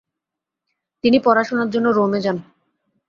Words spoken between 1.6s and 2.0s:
জন্য